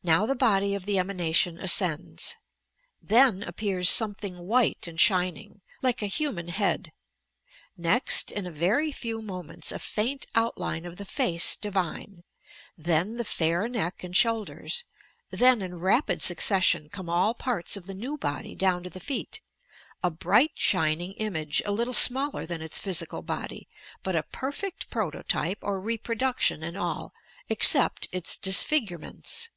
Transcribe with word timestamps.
Now 0.00 0.26
the 0.26 0.36
body 0.36 0.76
of 0.76 0.86
the 0.86 0.94
emanatioQ 0.94 1.60
ascends. 1.60 2.36
Then 3.02 3.42
appears 3.42 3.88
Bomething 3.88 4.36
white 4.44 4.86
and 4.86 4.98
shining, 5.00 5.60
lilte 5.82 6.02
a 6.04 6.06
hu 6.08 6.30
man 6.30 6.46
head; 6.46 6.92
next, 7.76 8.30
in 8.30 8.46
a 8.46 8.52
very 8.52 8.92
few 8.92 9.20
moments 9.20 9.72
a 9.72 9.80
faint 9.80 10.28
outline 10.36 10.84
of 10.84 10.98
the 10.98 11.04
face 11.04 11.56
divine, 11.56 12.22
then 12.76 13.16
the 13.16 13.24
fair 13.24 13.66
neck 13.66 14.04
and 14.04 14.16
shoulders, 14.16 14.84
then 15.32 15.60
in 15.60 15.80
rapid 15.80 16.22
succession 16.22 16.88
come 16.88 17.10
all 17.10 17.34
parts 17.34 17.76
of 17.76 17.86
the 17.86 17.92
new 17.94 18.16
body 18.16 18.54
down 18.54 18.84
to 18.84 18.90
the 18.90 19.00
feet— 19.00 19.40
a 20.04 20.12
bright 20.12 20.52
shining 20.54 21.14
image, 21.14 21.60
a 21.66 21.72
little 21.72 21.92
smaller 21.92 22.46
than 22.46 22.62
its 22.62 22.78
physical 22.78 23.20
body, 23.20 23.66
bnt 24.04 24.16
a 24.16 24.22
perfect 24.22 24.90
prototype 24.90 25.58
or 25.60 25.80
reproduction 25.80 26.62
in 26.62 26.76
all, 26.76 27.12
except 27.48 28.06
its 28.12 28.36
disfigurements. 28.36 29.48